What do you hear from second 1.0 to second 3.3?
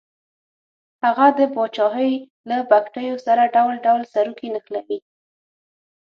هغه د پاچاهۍ له بګتیو